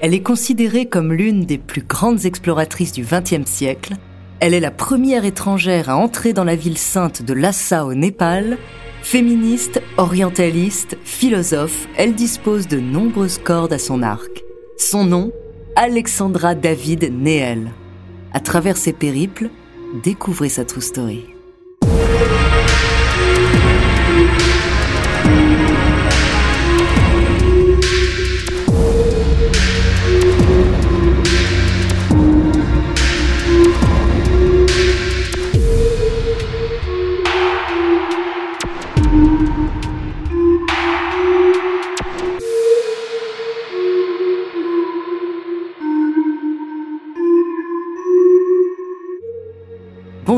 Elle 0.00 0.14
est 0.14 0.22
considérée 0.22 0.86
comme 0.86 1.12
l'une 1.12 1.44
des 1.44 1.58
plus 1.58 1.82
grandes 1.82 2.24
exploratrices 2.26 2.92
du 2.92 3.04
XXe 3.04 3.50
siècle. 3.50 3.94
Elle 4.40 4.52
est 4.52 4.60
la 4.60 4.70
première 4.70 5.24
étrangère 5.24 5.88
à 5.88 5.96
entrer 5.96 6.32
dans 6.32 6.44
la 6.44 6.56
ville 6.56 6.76
sainte 6.76 7.22
de 7.22 7.32
Lhasa 7.32 7.86
au 7.86 7.94
Népal. 7.94 8.58
Féministe, 9.02 9.80
orientaliste, 9.96 10.98
philosophe, 11.04 11.88
elle 11.96 12.14
dispose 12.14 12.68
de 12.68 12.78
nombreuses 12.78 13.38
cordes 13.38 13.72
à 13.72 13.78
son 13.78 14.02
arc. 14.02 14.42
Son 14.76 15.04
nom, 15.04 15.32
Alexandra 15.76 16.54
David 16.54 17.12
Neel. 17.12 17.70
À 18.32 18.40
travers 18.40 18.76
ses 18.76 18.92
périples, 18.92 19.48
découvrez 20.02 20.48
sa 20.48 20.64
true 20.64 20.82
story. 20.82 21.35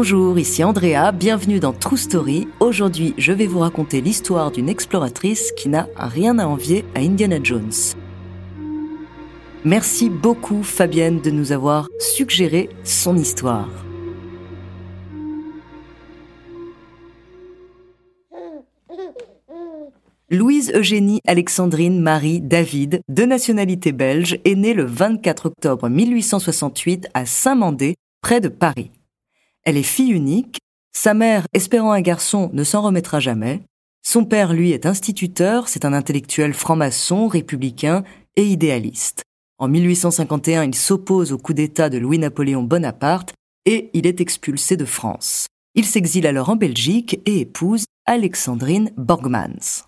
Bonjour, 0.00 0.38
ici 0.38 0.62
Andrea, 0.62 1.10
bienvenue 1.12 1.58
dans 1.58 1.72
True 1.72 1.96
Story. 1.96 2.46
Aujourd'hui, 2.60 3.14
je 3.18 3.32
vais 3.32 3.48
vous 3.48 3.58
raconter 3.58 4.00
l'histoire 4.00 4.52
d'une 4.52 4.68
exploratrice 4.68 5.50
qui 5.56 5.68
n'a 5.68 5.88
rien 5.96 6.38
à 6.38 6.46
envier 6.46 6.84
à 6.94 7.00
Indiana 7.00 7.38
Jones. 7.42 7.72
Merci 9.64 10.08
beaucoup 10.08 10.62
Fabienne 10.62 11.20
de 11.20 11.32
nous 11.32 11.50
avoir 11.50 11.88
suggéré 11.98 12.68
son 12.84 13.16
histoire. 13.16 13.68
Louise 20.30 20.70
Eugénie 20.76 21.18
Alexandrine 21.26 22.00
Marie 22.00 22.40
David, 22.40 23.00
de 23.08 23.24
nationalité 23.24 23.90
belge, 23.90 24.38
est 24.44 24.54
née 24.54 24.74
le 24.74 24.84
24 24.84 25.46
octobre 25.46 25.88
1868 25.88 27.08
à 27.14 27.26
Saint-Mandé, 27.26 27.96
près 28.22 28.40
de 28.40 28.48
Paris. 28.48 28.92
Elle 29.68 29.76
est 29.76 29.82
fille 29.82 30.12
unique, 30.12 30.60
sa 30.96 31.12
mère, 31.12 31.46
espérant 31.52 31.92
un 31.92 32.00
garçon, 32.00 32.48
ne 32.54 32.64
s'en 32.64 32.80
remettra 32.80 33.20
jamais. 33.20 33.60
Son 34.02 34.24
père, 34.24 34.54
lui, 34.54 34.70
est 34.70 34.86
instituteur, 34.86 35.68
c'est 35.68 35.84
un 35.84 35.92
intellectuel 35.92 36.54
franc-maçon, 36.54 37.28
républicain 37.28 38.02
et 38.36 38.46
idéaliste. 38.46 39.24
En 39.58 39.68
1851, 39.68 40.64
il 40.64 40.74
s'oppose 40.74 41.32
au 41.32 41.36
coup 41.36 41.52
d'État 41.52 41.90
de 41.90 41.98
Louis-Napoléon 41.98 42.62
Bonaparte 42.62 43.34
et 43.66 43.90
il 43.92 44.06
est 44.06 44.22
expulsé 44.22 44.78
de 44.78 44.86
France. 44.86 45.48
Il 45.74 45.84
s'exile 45.84 46.26
alors 46.26 46.48
en 46.48 46.56
Belgique 46.56 47.20
et 47.26 47.40
épouse 47.40 47.84
Alexandrine 48.06 48.90
Borgmans. 48.96 49.84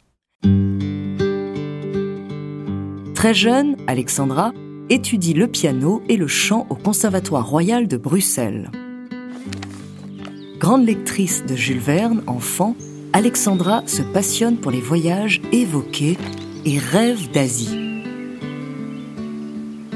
Très 3.15 3.33
jeune, 3.33 3.77
Alexandra 3.87 4.53
étudie 4.91 5.33
le 5.33 5.49
piano 5.49 6.03
et 6.11 6.19
le 6.19 6.27
chant 6.27 6.67
au 6.69 6.75
Conservatoire 6.75 7.49
royal 7.49 7.89
de 7.89 7.97
Bruxelles. 7.97 8.71
Grande 10.61 10.85
lectrice 10.85 11.43
de 11.47 11.57
Jules 11.57 11.79
Verne, 11.79 12.23
enfant, 12.27 12.77
Alexandra 13.15 13.83
se 13.87 14.03
passionne 14.03 14.59
pour 14.59 14.71
les 14.71 14.83
voyages 14.83 15.41
évoqués 15.53 16.19
et 16.67 16.79
rêve 16.79 17.31
d'Asie. 17.31 18.05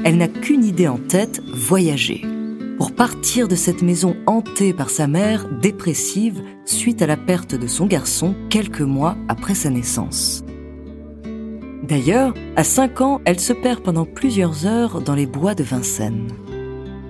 Elle 0.03 0.17
n'a 0.17 0.27
qu'une 0.27 0.65
idée 0.65 0.87
en 0.87 0.97
tête, 0.97 1.43
voyager. 1.53 2.25
Pour 2.79 2.95
partir 2.95 3.47
de 3.47 3.55
cette 3.55 3.83
maison 3.83 4.15
hantée 4.25 4.73
par 4.73 4.89
sa 4.89 5.05
mère, 5.05 5.47
dépressive, 5.61 6.41
suite 6.65 7.03
à 7.03 7.05
la 7.05 7.15
perte 7.15 7.53
de 7.53 7.67
son 7.67 7.85
garçon 7.85 8.33
quelques 8.49 8.81
mois 8.81 9.15
après 9.27 9.53
sa 9.53 9.69
naissance. 9.69 10.43
D'ailleurs, 11.83 12.33
à 12.55 12.63
5 12.63 13.01
ans, 13.01 13.21
elle 13.25 13.39
se 13.39 13.53
perd 13.53 13.81
pendant 13.83 14.05
plusieurs 14.05 14.65
heures 14.65 15.01
dans 15.01 15.13
les 15.13 15.27
bois 15.27 15.53
de 15.53 15.63
Vincennes. 15.63 16.27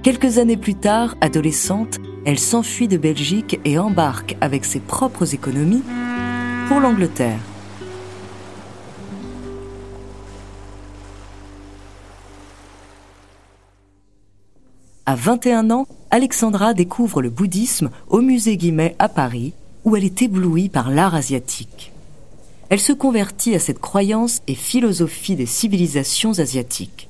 Quelques 0.03 0.39
années 0.39 0.57
plus 0.57 0.75
tard, 0.75 1.15
adolescente, 1.21 1.99
elle 2.25 2.39
s'enfuit 2.39 2.87
de 2.87 2.97
Belgique 2.97 3.59
et 3.65 3.77
embarque 3.77 4.35
avec 4.41 4.65
ses 4.65 4.79
propres 4.79 5.35
économies 5.35 5.83
pour 6.67 6.79
l'Angleterre. 6.79 7.39
À 15.05 15.13
21 15.13 15.69
ans, 15.69 15.87
Alexandra 16.09 16.73
découvre 16.73 17.21
le 17.21 17.29
bouddhisme 17.29 17.91
au 18.09 18.21
musée 18.21 18.57
Guimet 18.57 18.95
à 18.97 19.07
Paris, 19.07 19.53
où 19.83 19.95
elle 19.95 20.03
est 20.03 20.23
éblouie 20.23 20.67
par 20.67 20.89
l'art 20.89 21.13
asiatique. 21.13 21.91
Elle 22.69 22.79
se 22.79 22.91
convertit 22.91 23.53
à 23.53 23.59
cette 23.59 23.79
croyance 23.79 24.41
et 24.47 24.55
philosophie 24.55 25.35
des 25.35 25.45
civilisations 25.45 26.39
asiatiques. 26.39 27.07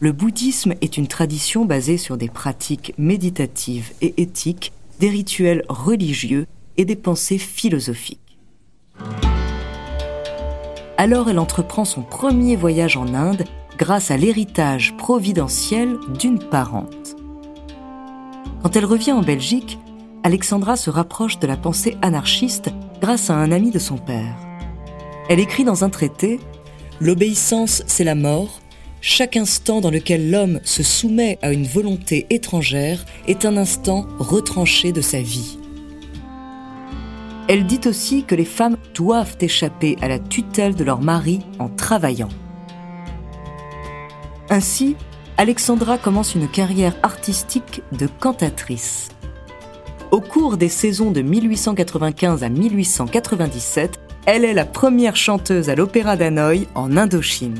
Le 0.00 0.12
bouddhisme 0.12 0.74
est 0.80 0.96
une 0.96 1.08
tradition 1.08 1.64
basée 1.64 1.96
sur 1.96 2.16
des 2.16 2.28
pratiques 2.28 2.94
méditatives 2.98 3.90
et 4.00 4.14
éthiques, 4.22 4.72
des 5.00 5.08
rituels 5.08 5.64
religieux 5.68 6.46
et 6.76 6.84
des 6.84 6.94
pensées 6.94 7.38
philosophiques. 7.38 8.38
Alors 10.96 11.28
elle 11.28 11.40
entreprend 11.40 11.84
son 11.84 12.02
premier 12.02 12.54
voyage 12.54 12.96
en 12.96 13.12
Inde 13.12 13.44
grâce 13.76 14.12
à 14.12 14.16
l'héritage 14.16 14.96
providentiel 14.96 15.96
d'une 16.16 16.38
parente. 16.38 17.16
Quand 18.62 18.76
elle 18.76 18.84
revient 18.84 19.12
en 19.12 19.22
Belgique, 19.22 19.80
Alexandra 20.22 20.76
se 20.76 20.90
rapproche 20.90 21.40
de 21.40 21.46
la 21.48 21.56
pensée 21.56 21.96
anarchiste 22.02 22.70
grâce 23.00 23.30
à 23.30 23.34
un 23.34 23.50
ami 23.50 23.72
de 23.72 23.78
son 23.80 23.98
père. 23.98 24.36
Elle 25.28 25.40
écrit 25.40 25.64
dans 25.64 25.82
un 25.82 25.90
traité 25.90 26.38
L'obéissance, 27.00 27.82
c'est 27.86 28.02
la 28.02 28.16
mort, 28.16 28.60
chaque 29.00 29.36
instant 29.36 29.80
dans 29.80 29.90
lequel 29.90 30.30
l'homme 30.30 30.60
se 30.64 30.82
soumet 30.82 31.38
à 31.42 31.52
une 31.52 31.66
volonté 31.66 32.26
étrangère 32.30 33.04
est 33.26 33.44
un 33.44 33.56
instant 33.56 34.06
retranché 34.18 34.92
de 34.92 35.00
sa 35.00 35.20
vie. 35.20 35.58
Elle 37.48 37.66
dit 37.66 37.80
aussi 37.86 38.24
que 38.24 38.34
les 38.34 38.44
femmes 38.44 38.76
doivent 38.94 39.36
échapper 39.40 39.96
à 40.02 40.08
la 40.08 40.18
tutelle 40.18 40.74
de 40.74 40.84
leur 40.84 41.00
mari 41.00 41.40
en 41.58 41.68
travaillant. 41.68 42.28
Ainsi, 44.50 44.96
Alexandra 45.36 45.98
commence 45.98 46.34
une 46.34 46.48
carrière 46.48 46.96
artistique 47.02 47.82
de 47.92 48.06
cantatrice. 48.06 49.08
Au 50.10 50.20
cours 50.20 50.56
des 50.56 50.68
saisons 50.68 51.10
de 51.10 51.22
1895 51.22 52.42
à 52.42 52.48
1897, 52.48 53.98
elle 54.26 54.44
est 54.44 54.54
la 54.54 54.66
première 54.66 55.16
chanteuse 55.16 55.70
à 55.70 55.74
l'Opéra 55.74 56.16
d'Hanoï 56.16 56.66
en 56.74 56.96
Indochine. 56.96 57.58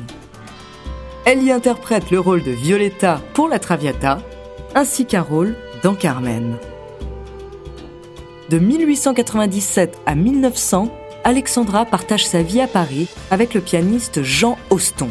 Elle 1.31 1.43
y 1.43 1.53
interprète 1.53 2.11
le 2.11 2.19
rôle 2.19 2.43
de 2.43 2.53
Violetta 2.53 3.21
pour 3.35 3.49
la 3.49 3.59
Traviata, 3.59 4.23
ainsi 4.75 5.05
qu'un 5.05 5.21
rôle 5.21 5.57
dans 5.83 5.95
Carmen. 5.95 6.57
De 8.49 8.59
1897 8.59 9.99
à 10.07 10.15
1900, 10.15 10.89
Alexandra 11.25 11.85
partage 11.85 12.27
sa 12.27 12.41
vie 12.41 12.63
à 12.63 12.67
Paris 12.67 13.09
avec 13.31 13.53
le 13.53 13.61
pianiste 13.61 14.23
Jean 14.23 14.57
Auston. 14.71 15.11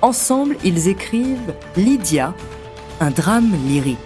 Ensemble, 0.00 0.56
ils 0.64 0.88
écrivent 0.88 1.54
Lydia, 1.76 2.34
un 2.98 3.12
drame 3.12 3.54
lyrique. 3.68 3.98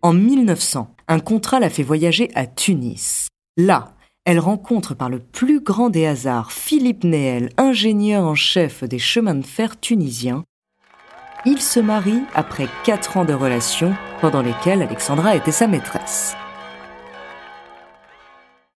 En 0.00 0.14
1900, 0.14 0.94
un 1.08 1.20
contrat 1.20 1.60
la 1.60 1.68
fait 1.68 1.82
voyager 1.82 2.30
à 2.34 2.46
Tunis. 2.46 3.28
Là, 3.58 3.92
elle 4.30 4.38
rencontre 4.38 4.94
par 4.94 5.08
le 5.08 5.18
plus 5.18 5.60
grand 5.60 5.90
des 5.90 6.06
hasards 6.06 6.52
Philippe 6.52 7.02
Néel, 7.02 7.50
ingénieur 7.56 8.22
en 8.22 8.36
chef 8.36 8.84
des 8.84 9.00
chemins 9.00 9.34
de 9.34 9.44
fer 9.44 9.80
tunisiens. 9.80 10.44
ils 11.44 11.60
se 11.60 11.80
marient 11.80 12.22
après 12.32 12.68
quatre 12.84 13.16
ans 13.16 13.24
de 13.24 13.32
relation 13.32 13.92
pendant 14.20 14.40
lesquels 14.40 14.82
Alexandra 14.82 15.34
était 15.34 15.50
sa 15.50 15.66
maîtresse. 15.66 16.36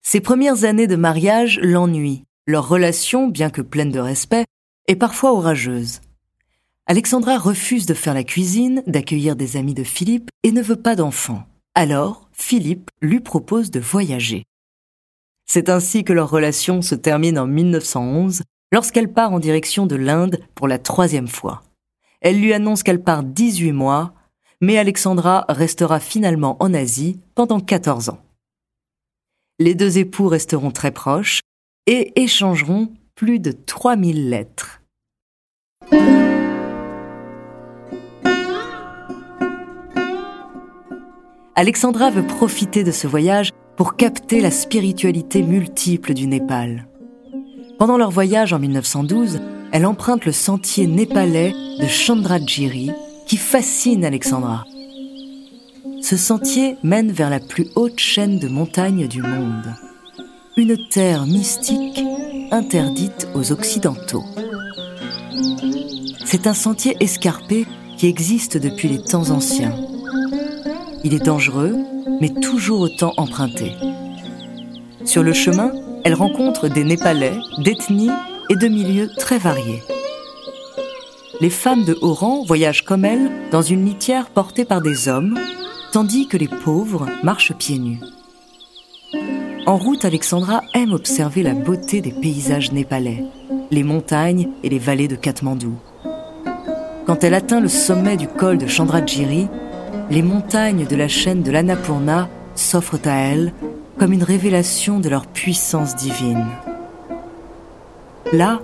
Ces 0.02 0.20
premières 0.20 0.64
années 0.64 0.88
de 0.88 0.96
mariage 0.96 1.60
l'ennuient. 1.62 2.24
Leur 2.48 2.68
relation, 2.68 3.28
bien 3.28 3.50
que 3.50 3.62
pleine 3.62 3.92
de 3.92 4.00
respect, 4.00 4.46
est 4.88 4.96
parfois 4.96 5.34
orageuse. 5.34 6.00
Alexandra 6.86 7.38
refuse 7.38 7.86
de 7.86 7.94
faire 7.94 8.14
la 8.14 8.24
cuisine, 8.24 8.82
d'accueillir 8.88 9.36
des 9.36 9.56
amis 9.56 9.74
de 9.74 9.84
Philippe 9.84 10.30
et 10.42 10.50
ne 10.50 10.62
veut 10.62 10.82
pas 10.82 10.96
d'enfants. 10.96 11.44
Alors, 11.76 12.28
Philippe 12.32 12.90
lui 13.00 13.20
propose 13.20 13.70
de 13.70 13.78
voyager. 13.78 14.42
C'est 15.46 15.68
ainsi 15.68 16.04
que 16.04 16.12
leur 16.12 16.30
relation 16.30 16.82
se 16.82 16.94
termine 16.94 17.38
en 17.38 17.46
1911 17.46 18.42
lorsqu'elle 18.72 19.12
part 19.12 19.32
en 19.32 19.38
direction 19.38 19.86
de 19.86 19.96
l'Inde 19.96 20.40
pour 20.54 20.68
la 20.68 20.78
troisième 20.78 21.28
fois. 21.28 21.62
Elle 22.20 22.40
lui 22.40 22.52
annonce 22.52 22.82
qu'elle 22.82 23.02
part 23.02 23.22
18 23.22 23.72
mois, 23.72 24.14
mais 24.60 24.78
Alexandra 24.78 25.44
restera 25.48 26.00
finalement 26.00 26.56
en 26.60 26.72
Asie 26.72 27.20
pendant 27.34 27.60
14 27.60 28.08
ans. 28.08 28.20
Les 29.58 29.74
deux 29.74 29.98
époux 29.98 30.28
resteront 30.28 30.70
très 30.70 30.90
proches 30.90 31.40
et 31.86 32.20
échangeront 32.20 32.92
plus 33.14 33.38
de 33.38 33.52
3000 33.52 34.30
lettres. 34.30 34.80
Alexandra 41.54 42.10
veut 42.10 42.26
profiter 42.26 42.82
de 42.82 42.90
ce 42.90 43.06
voyage 43.06 43.50
pour 43.76 43.96
capter 43.96 44.40
la 44.40 44.50
spiritualité 44.50 45.42
multiple 45.42 46.14
du 46.14 46.26
Népal. 46.26 46.86
Pendant 47.78 47.96
leur 47.96 48.10
voyage 48.10 48.52
en 48.52 48.58
1912, 48.58 49.40
elle 49.72 49.86
emprunte 49.86 50.24
le 50.24 50.32
sentier 50.32 50.86
népalais 50.86 51.52
de 51.80 51.86
Chandragiri 51.86 52.92
qui 53.26 53.36
fascine 53.36 54.04
Alexandra. 54.04 54.64
Ce 56.00 56.16
sentier 56.16 56.76
mène 56.82 57.10
vers 57.10 57.30
la 57.30 57.40
plus 57.40 57.66
haute 57.74 57.98
chaîne 57.98 58.38
de 58.38 58.46
montagnes 58.46 59.08
du 59.08 59.22
monde, 59.22 59.74
une 60.56 60.76
terre 60.88 61.26
mystique 61.26 62.04
interdite 62.52 63.26
aux 63.34 63.50
Occidentaux. 63.50 64.24
C'est 66.24 66.46
un 66.46 66.54
sentier 66.54 66.96
escarpé 67.00 67.66
qui 67.96 68.06
existe 68.06 68.56
depuis 68.56 68.88
les 68.88 69.02
temps 69.02 69.30
anciens. 69.30 69.74
Il 71.02 71.14
est 71.14 71.24
dangereux, 71.24 71.76
mais 72.20 72.28
toujours 72.28 72.80
autant 72.80 73.12
emprunté. 73.16 73.72
Sur 75.04 75.22
le 75.22 75.32
chemin, 75.32 75.72
elle 76.04 76.14
rencontre 76.14 76.68
des 76.68 76.84
Népalais, 76.84 77.36
d'ethnies 77.58 78.10
et 78.50 78.56
de 78.56 78.68
milieux 78.68 79.08
très 79.16 79.38
variés. 79.38 79.82
Les 81.40 81.50
femmes 81.50 81.84
de 81.84 81.96
haut 82.00 82.14
rang 82.14 82.44
voyagent 82.44 82.84
comme 82.84 83.04
elle 83.04 83.30
dans 83.50 83.62
une 83.62 83.84
litière 83.84 84.30
portée 84.30 84.64
par 84.64 84.80
des 84.80 85.08
hommes, 85.08 85.38
tandis 85.92 86.28
que 86.28 86.36
les 86.36 86.48
pauvres 86.48 87.06
marchent 87.22 87.54
pieds 87.54 87.78
nus. 87.78 88.00
En 89.66 89.76
route, 89.76 90.04
Alexandra 90.04 90.60
aime 90.74 90.92
observer 90.92 91.42
la 91.42 91.54
beauté 91.54 92.00
des 92.00 92.12
paysages 92.12 92.72
népalais, 92.72 93.24
les 93.70 93.82
montagnes 93.82 94.48
et 94.62 94.68
les 94.68 94.78
vallées 94.78 95.08
de 95.08 95.16
Katmandou. 95.16 95.74
Quand 97.06 97.24
elle 97.24 97.34
atteint 97.34 97.60
le 97.60 97.68
sommet 97.68 98.16
du 98.16 98.28
col 98.28 98.58
de 98.58 98.66
Chandragiri, 98.66 99.48
les 100.10 100.22
montagnes 100.22 100.86
de 100.86 100.96
la 100.96 101.08
chaîne 101.08 101.42
de 101.42 101.50
l'Annapurna 101.50 102.28
s'offrent 102.54 103.06
à 103.06 103.14
elle 103.14 103.52
comme 103.98 104.12
une 104.12 104.22
révélation 104.22 105.00
de 105.00 105.08
leur 105.08 105.26
puissance 105.26 105.94
divine. 105.94 106.46
Là, 108.32 108.60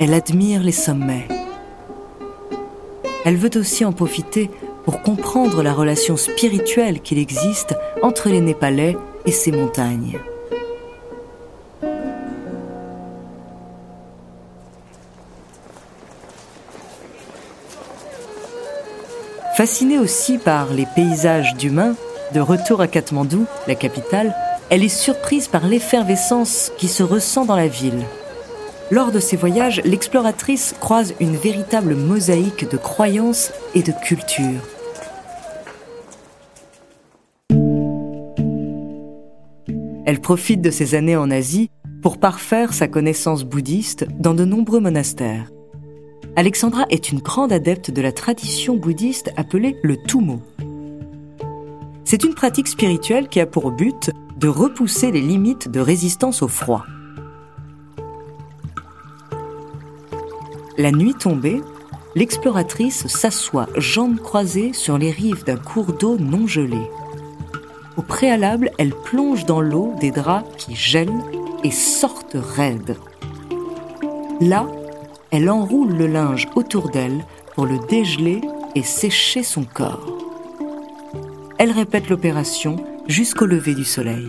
elle 0.00 0.14
admire 0.14 0.62
les 0.62 0.72
sommets. 0.72 1.28
Elle 3.24 3.36
veut 3.36 3.56
aussi 3.56 3.84
en 3.84 3.92
profiter 3.92 4.50
pour 4.84 5.02
comprendre 5.02 5.62
la 5.62 5.72
relation 5.72 6.16
spirituelle 6.16 7.00
qu'il 7.00 7.18
existe 7.18 7.74
entre 8.02 8.28
les 8.28 8.40
Népalais 8.40 8.96
et 9.24 9.32
ces 9.32 9.52
montagnes. 9.52 10.18
Fascinée 19.56 20.00
aussi 20.00 20.38
par 20.38 20.72
les 20.72 20.84
paysages 20.96 21.54
d'humains, 21.54 21.94
de 22.34 22.40
retour 22.40 22.80
à 22.80 22.88
Katmandou, 22.88 23.46
la 23.68 23.76
capitale, 23.76 24.34
elle 24.68 24.82
est 24.82 24.88
surprise 24.88 25.46
par 25.46 25.68
l'effervescence 25.68 26.72
qui 26.76 26.88
se 26.88 27.04
ressent 27.04 27.44
dans 27.44 27.54
la 27.54 27.68
ville. 27.68 28.02
Lors 28.90 29.12
de 29.12 29.20
ses 29.20 29.36
voyages, 29.36 29.80
l'exploratrice 29.84 30.74
croise 30.80 31.14
une 31.20 31.36
véritable 31.36 31.94
mosaïque 31.94 32.68
de 32.68 32.76
croyances 32.76 33.52
et 33.76 33.84
de 33.84 33.92
cultures. 33.92 34.66
Elle 40.04 40.20
profite 40.20 40.62
de 40.62 40.72
ses 40.72 40.96
années 40.96 41.16
en 41.16 41.30
Asie 41.30 41.70
pour 42.02 42.18
parfaire 42.18 42.74
sa 42.74 42.88
connaissance 42.88 43.44
bouddhiste 43.44 44.04
dans 44.18 44.34
de 44.34 44.44
nombreux 44.44 44.80
monastères. 44.80 45.53
Alexandra 46.36 46.84
est 46.90 47.12
une 47.12 47.20
grande 47.20 47.52
adepte 47.52 47.92
de 47.92 48.02
la 48.02 48.10
tradition 48.10 48.74
bouddhiste 48.74 49.30
appelée 49.36 49.78
le 49.84 49.96
Tumo. 49.96 50.40
C'est 52.04 52.24
une 52.24 52.34
pratique 52.34 52.66
spirituelle 52.66 53.28
qui 53.28 53.38
a 53.38 53.46
pour 53.46 53.70
but 53.70 54.10
de 54.36 54.48
repousser 54.48 55.12
les 55.12 55.20
limites 55.20 55.68
de 55.68 55.78
résistance 55.78 56.42
au 56.42 56.48
froid. 56.48 56.84
La 60.76 60.90
nuit 60.90 61.14
tombée, 61.14 61.60
l'exploratrice 62.16 63.06
s'assoit 63.06 63.68
jambes 63.76 64.18
croisées 64.18 64.72
sur 64.72 64.98
les 64.98 65.12
rives 65.12 65.44
d'un 65.44 65.56
cours 65.56 65.92
d'eau 65.92 66.18
non 66.18 66.48
gelé. 66.48 66.90
Au 67.96 68.02
préalable, 68.02 68.72
elle 68.78 68.92
plonge 69.04 69.46
dans 69.46 69.60
l'eau 69.60 69.94
des 70.00 70.10
draps 70.10 70.48
qui 70.56 70.74
gèlent 70.74 71.22
et 71.62 71.70
sortent 71.70 72.34
raides. 72.34 72.96
Là, 74.40 74.66
elle 75.34 75.50
enroule 75.50 75.96
le 75.96 76.06
linge 76.06 76.46
autour 76.54 76.90
d'elle 76.90 77.26
pour 77.56 77.66
le 77.66 77.80
dégeler 77.88 78.40
et 78.76 78.84
sécher 78.84 79.42
son 79.42 79.64
corps. 79.64 80.06
Elle 81.58 81.72
répète 81.72 82.08
l'opération 82.08 82.76
jusqu'au 83.08 83.44
lever 83.44 83.74
du 83.74 83.84
soleil. 83.84 84.28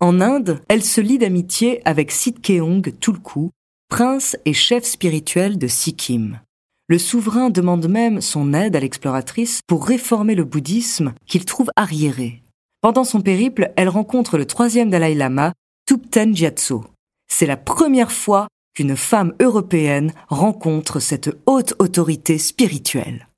En 0.00 0.20
Inde, 0.20 0.60
elle 0.66 0.82
se 0.82 1.00
lie 1.00 1.18
d'amitié 1.18 1.80
avec 1.84 2.10
Sitkeong 2.10 2.98
Tulku, 2.98 3.50
prince 3.88 4.36
et 4.44 4.52
chef 4.52 4.82
spirituel 4.82 5.56
de 5.56 5.68
Sikkim. 5.68 6.40
Le 6.88 6.98
souverain 6.98 7.50
demande 7.50 7.86
même 7.86 8.20
son 8.20 8.52
aide 8.52 8.74
à 8.74 8.80
l'exploratrice 8.80 9.60
pour 9.68 9.86
réformer 9.86 10.34
le 10.34 10.42
bouddhisme 10.42 11.12
qu'il 11.24 11.44
trouve 11.44 11.70
arriéré. 11.76 12.42
Pendant 12.80 13.04
son 13.04 13.20
périple, 13.20 13.70
elle 13.76 13.88
rencontre 13.88 14.38
le 14.38 14.44
troisième 14.44 14.90
Dalai 14.90 15.14
Lama, 15.14 15.52
Thupten 15.86 16.34
Gyatso. 16.34 16.84
C'est 17.30 17.46
la 17.46 17.56
première 17.56 18.12
fois 18.12 18.48
qu'une 18.74 18.96
femme 18.96 19.32
européenne 19.40 20.12
rencontre 20.28 21.00
cette 21.00 21.30
haute 21.46 21.74
autorité 21.78 22.36
spirituelle. 22.36 23.28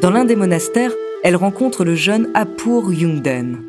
Dans 0.00 0.10
l'un 0.10 0.24
des 0.24 0.36
monastères, 0.36 0.92
elle 1.22 1.36
rencontre 1.36 1.84
le 1.84 1.94
jeune 1.94 2.30
Apur 2.34 2.92
Yungden. 2.92 3.62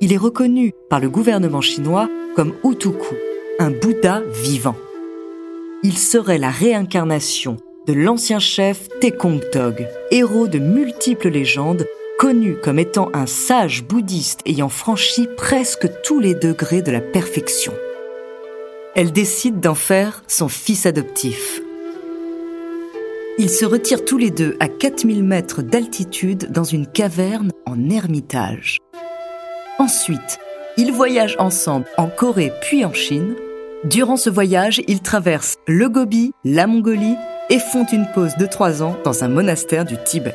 Il 0.00 0.12
est 0.12 0.18
reconnu 0.18 0.72
par 0.88 1.00
le 1.00 1.10
gouvernement 1.10 1.60
chinois 1.60 2.08
comme 2.34 2.54
Utuku, 2.64 3.14
un 3.58 3.70
Bouddha 3.70 4.22
vivant. 4.42 4.76
Il 5.82 5.98
serait 5.98 6.38
la 6.38 6.50
réincarnation 6.50 7.56
de 7.86 7.92
l'ancien 7.92 8.38
chef 8.38 8.88
Tekong 9.00 9.40
Tog, 9.50 9.86
héros 10.10 10.48
de 10.48 10.58
multiples 10.58 11.28
légendes 11.28 11.86
connu 12.18 12.56
comme 12.56 12.78
étant 12.78 13.10
un 13.14 13.26
sage 13.26 13.84
bouddhiste 13.84 14.40
ayant 14.46 14.68
franchi 14.68 15.28
presque 15.36 15.88
tous 16.02 16.18
les 16.18 16.34
degrés 16.34 16.82
de 16.82 16.90
la 16.90 17.00
perfection. 17.00 17.72
Elle 18.94 19.12
décide 19.12 19.60
d'en 19.60 19.74
faire 19.74 20.22
son 20.26 20.48
fils 20.48 20.86
adoptif. 20.86 21.60
Ils 23.38 23.50
se 23.50 23.66
retirent 23.66 24.04
tous 24.04 24.16
les 24.16 24.30
deux 24.30 24.56
à 24.60 24.68
4000 24.68 25.22
mètres 25.22 25.60
d'altitude 25.60 26.50
dans 26.50 26.64
une 26.64 26.86
caverne 26.86 27.52
en 27.66 27.90
ermitage. 27.90 28.78
Ensuite, 29.78 30.38
ils 30.78 30.92
voyagent 30.92 31.36
ensemble 31.38 31.86
en 31.98 32.08
Corée 32.08 32.52
puis 32.62 32.86
en 32.86 32.94
Chine. 32.94 33.34
Durant 33.84 34.16
ce 34.16 34.30
voyage, 34.30 34.80
ils 34.88 35.02
traversent 35.02 35.56
le 35.66 35.90
Gobi, 35.90 36.32
la 36.44 36.66
Mongolie 36.66 37.16
et 37.50 37.58
font 37.58 37.84
une 37.92 38.06
pause 38.14 38.36
de 38.38 38.46
trois 38.46 38.82
ans 38.82 38.96
dans 39.04 39.22
un 39.22 39.28
monastère 39.28 39.84
du 39.84 39.96
Tibet. 40.02 40.34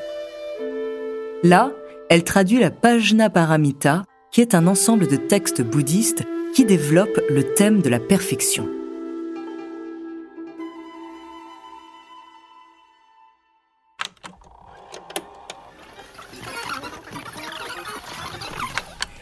Là, 1.43 1.71
elle 2.07 2.23
traduit 2.23 2.59
la 2.59 2.69
Pajna 2.69 3.31
Paramita, 3.31 4.03
qui 4.29 4.41
est 4.41 4.53
un 4.53 4.67
ensemble 4.67 5.07
de 5.07 5.15
textes 5.15 5.63
bouddhistes 5.63 6.23
qui 6.53 6.65
développent 6.65 7.19
le 7.31 7.53
thème 7.55 7.81
de 7.81 7.89
la 7.89 7.99
perfection. 7.99 8.69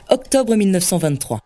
Octobre 0.09 0.55
1923. 0.55 1.39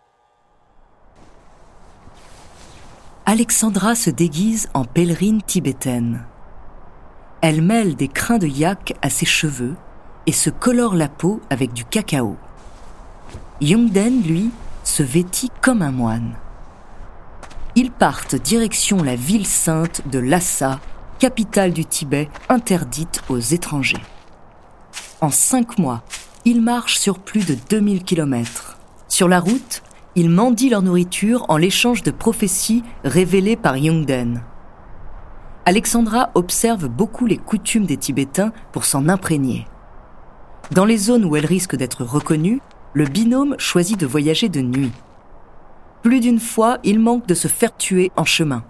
Alexandra 3.26 3.94
se 3.94 4.10
déguise 4.10 4.68
en 4.74 4.84
pèlerine 4.84 5.40
tibétaine. 5.40 6.24
Elle 7.42 7.62
mêle 7.62 7.94
des 7.94 8.08
crins 8.08 8.38
de 8.38 8.48
yak 8.48 8.94
à 9.02 9.08
ses 9.08 9.26
cheveux 9.26 9.76
et 10.26 10.32
se 10.32 10.50
colore 10.50 10.94
la 10.94 11.08
peau 11.08 11.40
avec 11.50 11.72
du 11.72 11.84
cacao. 11.84 12.36
Yongden, 13.60 14.22
lui, 14.22 14.50
se 14.82 15.02
vêtit 15.02 15.50
comme 15.60 15.82
un 15.82 15.92
moine. 15.92 16.34
Ils 17.76 17.90
partent 17.90 18.36
direction 18.36 19.02
la 19.02 19.16
ville 19.16 19.46
sainte 19.46 20.02
de 20.08 20.18
Lhasa, 20.18 20.80
capitale 21.18 21.72
du 21.72 21.84
Tibet 21.84 22.28
interdite 22.48 23.22
aux 23.28 23.38
étrangers. 23.38 24.02
En 25.20 25.30
cinq 25.30 25.78
mois, 25.78 26.02
ils 26.44 26.60
marchent 26.60 26.98
sur 26.98 27.18
plus 27.18 27.46
de 27.46 27.56
2000 27.70 28.04
kilomètres. 28.04 28.78
Sur 29.08 29.28
la 29.28 29.40
route, 29.40 29.82
ils 30.14 30.30
mendient 30.30 30.70
leur 30.70 30.82
nourriture 30.82 31.46
en 31.48 31.56
l'échange 31.56 32.02
de 32.02 32.10
prophéties 32.10 32.84
révélées 33.04 33.56
par 33.56 33.76
Yongden. 33.76 34.42
Alexandra 35.66 36.30
observe 36.34 36.88
beaucoup 36.88 37.26
les 37.26 37.38
coutumes 37.38 37.86
des 37.86 37.96
Tibétains 37.96 38.52
pour 38.70 38.84
s'en 38.84 39.08
imprégner. 39.08 39.66
Dans 40.70 40.84
les 40.84 40.96
zones 40.96 41.24
où 41.24 41.36
elle 41.36 41.46
risque 41.46 41.76
d'être 41.76 42.04
reconnue, 42.04 42.60
le 42.94 43.04
binôme 43.04 43.54
choisit 43.58 43.98
de 43.98 44.06
voyager 44.06 44.48
de 44.48 44.60
nuit. 44.60 44.92
Plus 46.02 46.20
d'une 46.20 46.40
fois, 46.40 46.78
il 46.84 47.00
manque 47.00 47.26
de 47.26 47.34
se 47.34 47.48
faire 47.48 47.76
tuer 47.76 48.10
en 48.16 48.24
chemin. 48.24 48.64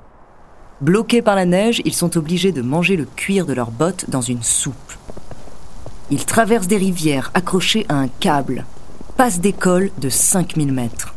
Bloqués 0.81 1.23
par 1.23 1.37
la 1.37 1.47
neige, 1.47 1.83
ils 1.85 1.95
sont 1.95 2.17
obligés 2.17 2.53
de 2.53 2.63
manger 2.63 2.97
le 2.97 3.05
cuir 3.05 3.47
de 3.47 3.53
leurs 3.53 3.71
bottes 3.71 4.07
dans 4.09 4.21
une 4.21 4.43
soupe. 4.43 4.75
Ils 6.11 6.27
traversent 6.27 6.67
des 6.67 6.77
rivières 6.77 7.31
accrochées 7.35 7.87
à 7.89 7.95
un 7.95 8.09
câble, 8.09 8.65
passent 9.17 9.41
des 9.41 9.53
cols 9.53 9.91
de 9.99 10.09
5000 10.09 10.73
mètres. 10.73 11.15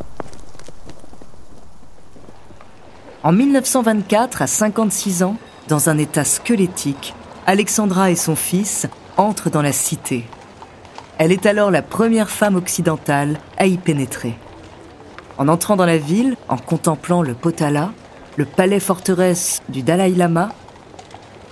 En 3.24 3.32
1924, 3.32 4.44
à 4.44 4.48
56 4.48 5.24
ans, 5.24 5.38
dans 5.68 5.90
un 5.90 5.98
état 5.98 6.24
squelettique, 6.24 7.14
Alexandra 7.46 8.12
et 8.12 8.16
son 8.16 8.36
fils 8.36 8.88
entrent 9.18 9.50
dans 9.50 9.62
la 9.62 9.74
cité. 9.74 10.24
Elle 11.20 11.32
est 11.32 11.48
alors 11.48 11.72
la 11.72 11.82
première 11.82 12.30
femme 12.30 12.56
occidentale 12.56 13.40
à 13.58 13.66
y 13.66 13.78
pénétrer. 13.78 14.36
En 15.40 15.48
entrant 15.48 15.76
dans 15.76 15.86
la 15.86 15.98
ville, 15.98 16.36
en 16.48 16.58
contemplant 16.58 17.24
le 17.24 17.34
Potala, 17.34 17.92
le 18.36 18.46
palais 18.46 18.80
forteresse 18.80 19.62
du 19.68 19.82
Dalai 19.82 20.12
Lama, 20.12 20.50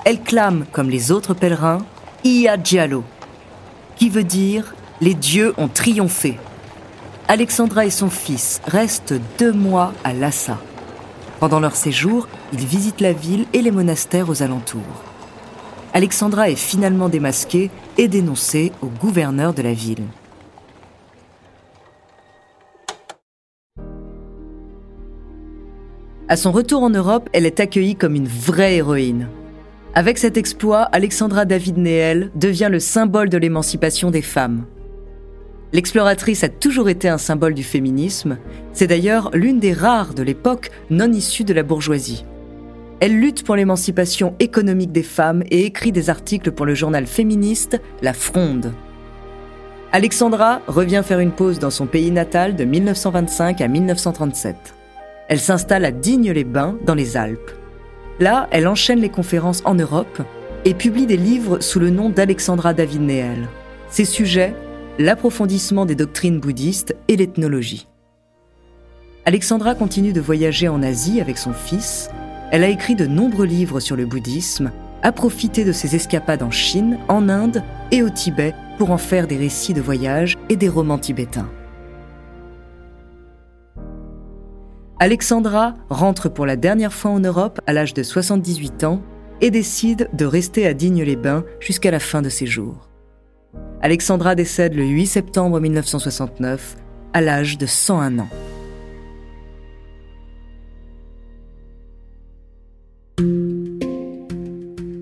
elle 0.04 0.22
clame, 0.22 0.66
comme 0.72 0.92
les 0.92 1.12
autres 1.12 1.34
pèlerins, 1.34 1.80
Iya 2.24 2.58
Diallo, 2.58 3.04
qui 3.96 4.10
veut 4.10 4.24
dire 4.24 4.76
les 5.02 5.16
dieux 5.16 5.54
ont 5.58 5.68
triomphé. 5.68 6.38
Alexandra 7.28 7.88
et 7.88 7.90
son 7.90 8.12
fils 8.12 8.62
restent 8.68 9.16
deux 9.40 9.52
mois 9.52 9.94
à 10.04 10.14
Lhasa. 10.14 10.60
Pendant 11.40 11.60
leur 11.60 11.76
séjour, 11.76 12.28
ils 12.54 12.66
visitent 12.66 13.02
la 13.02 13.14
ville 13.14 13.46
et 13.54 13.64
les 13.64 13.72
monastères 13.72 14.30
aux 14.30 14.44
alentours. 14.44 15.04
Alexandra 15.96 16.50
est 16.50 16.58
finalement 16.58 17.08
démasquée 17.08 17.72
et 17.98 18.10
dénoncée 18.10 18.74
au 18.82 18.88
gouverneur 18.88 19.54
de 19.54 19.62
la 19.62 19.72
ville. 19.72 20.04
À 26.28 26.36
son 26.36 26.52
retour 26.52 26.84
en 26.84 26.90
Europe, 26.90 27.30
elle 27.32 27.46
est 27.46 27.62
accueillie 27.62 27.96
comme 27.96 28.16
une 28.16 28.28
vraie 28.28 28.76
héroïne. 28.76 29.30
Avec 29.94 30.18
cet 30.18 30.36
exploit, 30.36 30.82
Alexandra 30.82 31.46
David 31.46 31.78
Néel 31.78 32.30
devient 32.36 32.68
le 32.70 32.82
symbole 32.82 33.30
de 33.30 33.38
l'émancipation 33.38 34.12
des 34.12 34.22
femmes. 34.22 34.66
L'exploratrice 35.72 36.44
a 36.44 36.50
toujours 36.50 36.90
été 36.90 37.08
un 37.08 37.18
symbole 37.18 37.54
du 37.54 37.64
féminisme. 37.64 38.38
C'est 38.74 38.88
d'ailleurs 38.88 39.30
l'une 39.34 39.62
des 39.62 39.72
rares 39.72 40.14
de 40.14 40.24
l'époque 40.24 40.72
non 40.90 41.14
issue 41.14 41.46
de 41.46 41.54
la 41.54 41.64
bourgeoisie. 41.64 42.26
Elle 43.02 43.20
lutte 43.20 43.44
pour 43.44 43.56
l'émancipation 43.56 44.36
économique 44.40 44.92
des 44.92 45.04
femmes 45.04 45.44
et 45.52 45.66
écrit 45.66 45.92
des 45.92 46.10
articles 46.10 46.52
pour 46.52 46.66
le 46.66 46.76
journal 46.76 47.06
féministe 47.06 47.82
La 48.02 48.14
Fronde. 48.14 48.72
Alexandra 49.92 50.62
revient 50.68 51.04
faire 51.06 51.20
une 51.20 51.32
pause 51.32 51.60
dans 51.60 51.70
son 51.70 51.88
pays 51.88 52.12
natal 52.12 52.56
de 52.56 52.64
1925 52.64 53.60
à 53.60 53.68
1937. 53.68 54.56
Elle 55.28 55.40
s'installe 55.40 55.86
à 55.86 55.92
Digne-les-Bains 55.92 56.78
dans 56.86 56.96
les 56.96 57.18
Alpes. 57.18 57.52
Là, 58.20 58.48
elle 58.52 58.68
enchaîne 58.68 59.00
les 59.00 59.10
conférences 59.10 59.62
en 59.66 59.76
Europe 59.76 60.22
et 60.64 60.74
publie 60.74 61.06
des 61.06 61.18
livres 61.18 61.60
sous 61.60 61.80
le 61.80 61.90
nom 61.90 62.10
d'Alexandra 62.10 62.74
David 62.74 63.02
Néel. 63.02 63.48
Ses 63.90 64.06
sujets 64.06 64.54
l'approfondissement 65.00 65.86
des 65.86 65.96
doctrines 65.96 66.40
bouddhistes 66.40 66.96
et 67.10 67.18
l'ethnologie. 67.18 67.88
Alexandra 69.26 69.76
continue 69.76 70.14
de 70.14 70.22
voyager 70.22 70.70
en 70.70 70.82
Asie 70.82 71.20
avec 71.20 71.38
son 71.38 71.52
fils 71.52 72.10
elle 72.52 72.64
a 72.64 72.70
écrit 72.70 72.96
de 72.96 73.06
nombreux 73.06 73.46
livres 73.46 73.80
sur 73.80 73.96
le 73.96 74.06
bouddhisme, 74.06 74.72
a 75.02 75.12
profité 75.12 75.64
de 75.64 75.72
ses 75.72 75.96
escapades 75.96 76.44
en 76.44 76.52
Chine, 76.52 76.98
en 77.08 77.30
Inde 77.30 77.64
et 77.92 78.04
au 78.04 78.10
Tibet 78.10 78.54
pour 78.78 78.92
en 78.92 78.98
faire 78.98 79.28
des 79.28 79.38
récits 79.38 79.74
de 79.74 79.82
voyage 79.82 80.36
et 80.50 80.56
des 80.56 80.70
romans 80.70 80.98
tibétains. 80.98 81.50
Alexandra 85.00 85.74
rentre 85.90 86.30
pour 86.30 86.46
la 86.46 86.56
dernière 86.56 86.94
fois 86.94 87.12
en 87.12 87.20
Europe 87.20 87.60
à 87.68 87.74
l'âge 87.74 87.94
de 87.94 88.02
78 88.02 88.86
ans 88.86 89.02
et 89.42 89.52
décide 89.52 90.10
de 90.14 90.26
rester 90.26 90.66
à 90.66 90.74
Digne-les-Bains 90.74 91.44
jusqu'à 91.60 91.92
la 91.92 92.00
fin 92.00 92.22
de 92.22 92.30
ses 92.30 92.46
jours. 92.46 92.90
Alexandra 93.82 94.36
décède 94.36 94.74
le 94.74 94.86
8 94.86 95.06
septembre 95.06 95.60
1969 95.60 96.78
à 97.14 97.22
l'âge 97.22 97.58
de 97.58 97.66
101 97.66 98.20
ans. 98.20 98.30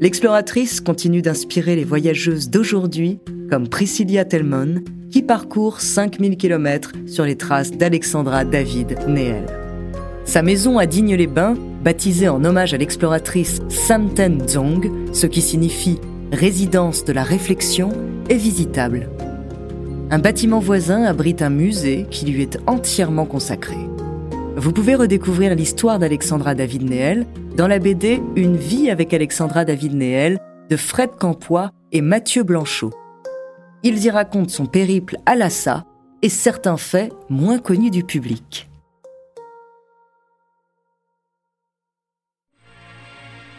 L'exploratrice 0.04 0.82
continue 0.82 1.22
d'inspirer 1.22 1.78
les 1.78 1.86
voyageuses 1.86 2.50
d'aujourd'hui, 2.50 3.20
comme 3.50 3.70
Priscilla 3.70 4.26
Telmon, 4.26 4.84
qui 5.10 5.22
parcourt 5.22 5.80
5000 5.80 6.36
km 6.36 6.92
sur 7.08 7.24
les 7.24 7.38
traces 7.38 7.72
d'Alexandra 7.72 8.44
David 8.44 8.98
Néel. 9.08 9.46
Sa 10.26 10.42
maison 10.42 10.78
à 10.78 10.88
Digne-les-Bains, 10.88 11.56
baptisée 11.86 12.28
en 12.28 12.44
hommage 12.44 12.74
à 12.74 12.78
l'exploratrice 12.78 13.62
Samten 13.70 14.46
Zong, 14.46 14.92
ce 15.14 15.26
qui 15.26 15.40
signifie 15.40 16.02
résidence 16.34 17.06
de 17.06 17.14
la 17.14 17.24
réflexion, 17.24 17.94
est 18.28 18.36
visitable. 18.36 19.08
Un 20.12 20.20
bâtiment 20.20 20.60
voisin 20.60 21.04
abrite 21.04 21.42
un 21.42 21.50
musée 21.50 22.08
qui 22.12 22.26
lui 22.26 22.42
est 22.42 22.60
entièrement 22.68 23.26
consacré. 23.26 23.78
Vous 24.56 24.72
pouvez 24.72 24.94
redécouvrir 24.94 25.56
l'histoire 25.56 25.98
d'Alexandra 25.98 26.54
David 26.54 26.84
Néel 26.84 27.26
dans 27.58 27.68
la 27.68 27.80
BD 27.80 28.22
Une 28.36 28.56
vie 28.56 28.92
avec 28.92 29.12
Alexandra 29.12 29.66
David 29.66 29.96
Néel 29.96 30.40
de 30.70 30.78
Fred 30.78 31.10
Campois 31.20 31.72
et 31.92 32.02
Mathieu 32.02 32.44
Blanchot. 32.44 32.92
Ils 33.82 34.06
y 34.06 34.12
racontent 34.12 34.50
son 34.50 34.68
périple 34.68 35.18
à 35.26 35.36
Lhasa 35.36 35.86
et 36.22 36.30
certains 36.30 36.78
faits 36.78 37.12
moins 37.30 37.58
connus 37.58 37.90
du 37.90 38.04
public. 38.04 38.70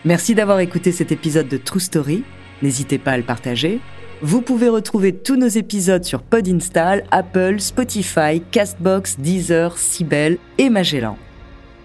Merci 0.05 0.37
d'avoir 0.37 0.61
écouté 0.61 0.93
cet 0.93 1.11
épisode 1.11 1.49
de 1.49 1.57
True 1.57 1.81
Story. 1.81 2.23
N'hésitez 2.63 2.99
pas 2.99 3.13
à 3.13 3.17
le 3.17 3.25
partager 3.25 3.81
vous 4.25 4.41
pouvez 4.41 4.71
retrouver 4.71 5.13
tous 5.13 5.37
nos 5.37 5.49
épisodes 5.49 6.03
sur 6.03 6.23
Podinstall, 6.23 7.05
Apple, 7.11 7.61
Spotify, 7.61 8.43
Castbox, 8.51 9.19
Deezer, 9.19 9.77
Sibel 9.77 10.39
et 10.57 10.71
Magellan. 10.71 11.19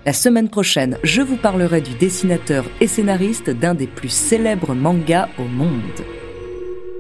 La 0.05 0.13
semaine 0.13 0.47
prochaine, 0.47 0.97
je 1.03 1.21
vous 1.21 1.35
parlerai 1.35 1.81
du 1.81 1.95
dessinateur 1.95 2.63
et 2.79 2.87
scénariste 2.87 3.49
d'un 3.49 3.75
des 3.75 3.87
plus 3.87 4.07
célèbres 4.07 4.73
mangas 4.73 5.27
au 5.37 5.43
monde. 5.43 5.81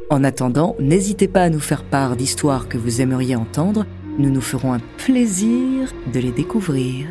En 0.09 0.25
attendant, 0.25 0.75
n'hésitez 0.77 1.29
pas 1.29 1.43
à 1.43 1.49
nous 1.49 1.61
faire 1.61 1.85
part 1.85 2.17
d'histoires 2.17 2.67
que 2.67 2.77
vous 2.77 2.99
aimeriez 2.99 3.37
entendre. 3.37 3.85
Nous 4.17 4.29
nous 4.29 4.41
ferons 4.41 4.73
un 4.73 4.81
plaisir 4.97 5.93
de 6.13 6.19
les 6.19 6.31
découvrir. 6.31 7.05